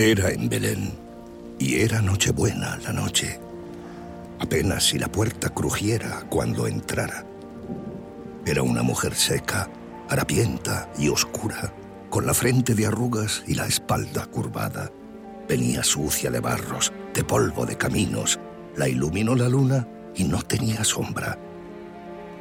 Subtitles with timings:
[0.00, 0.92] Era en Belén,
[1.58, 3.40] y era Nochebuena la noche.
[4.38, 7.26] Apenas si la puerta crujiera cuando entrara.
[8.46, 9.68] Era una mujer seca,
[10.08, 11.74] harapienta y oscura,
[12.10, 14.92] con la frente de arrugas y la espalda curvada.
[15.48, 18.38] Venía sucia de barros, de polvo de caminos.
[18.76, 21.36] La iluminó la luna y no tenía sombra.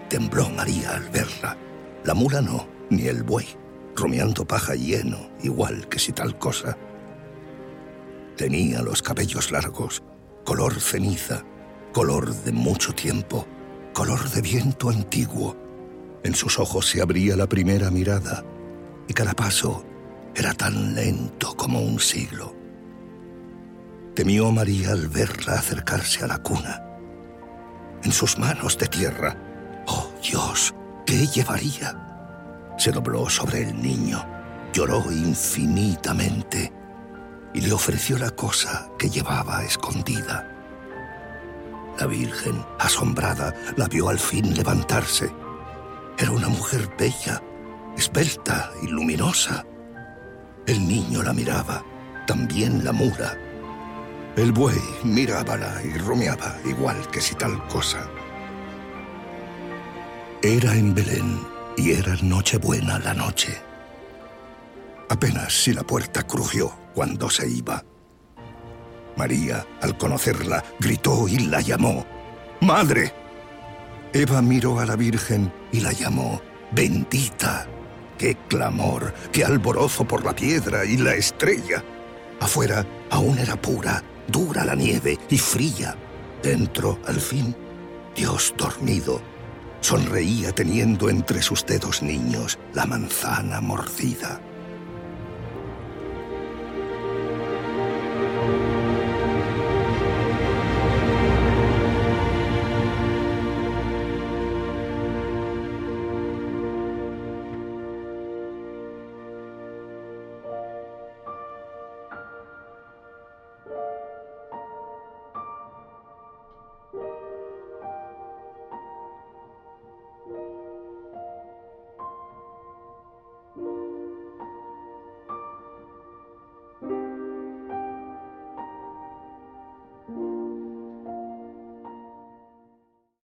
[0.09, 1.57] Tembló María al verla.
[2.03, 3.47] La mula no, ni el buey,
[3.95, 6.77] rumiando paja lleno, igual que si tal cosa.
[8.37, 10.03] Tenía los cabellos largos,
[10.45, 11.43] color ceniza,
[11.91, 13.47] color de mucho tiempo,
[13.93, 15.57] color de viento antiguo.
[16.23, 18.45] En sus ojos se abría la primera mirada
[19.07, 19.83] y cada paso
[20.35, 22.55] era tan lento como un siglo.
[24.13, 26.83] Temió María al verla acercarse a la cuna.
[28.03, 29.35] En sus manos de tierra,
[29.87, 30.75] oh Dios,
[31.07, 32.75] ¿qué llevaría?
[32.77, 34.23] Se dobló sobre el niño,
[34.73, 36.71] lloró infinitamente
[37.57, 40.47] y le ofreció la cosa que llevaba escondida.
[41.99, 45.33] La Virgen, asombrada, la vio al fin levantarse.
[46.19, 47.41] Era una mujer bella,
[47.97, 49.65] esbelta y luminosa.
[50.67, 51.83] El niño la miraba,
[52.27, 53.35] también la mula.
[54.35, 58.07] El buey mirábala y rumiaba igual que si tal cosa.
[60.43, 61.41] Era en Belén
[61.75, 63.57] y era Nochebuena la noche.
[65.09, 67.85] Apenas si la puerta crujió cuando se iba.
[69.17, 72.03] María, al conocerla, gritó y la llamó.
[72.61, 73.13] ¡Madre!
[74.13, 76.41] Eva miró a la Virgen y la llamó.
[76.71, 77.67] ¡Bendita!
[78.17, 79.13] ¡Qué clamor!
[79.31, 81.83] ¡Qué alborozo por la piedra y la estrella!
[82.39, 85.95] Afuera aún era pura, dura la nieve y fría.
[86.41, 87.55] Dentro, al fin,
[88.15, 89.21] Dios dormido,
[89.81, 94.41] sonreía teniendo entre sus dedos niños la manzana mordida.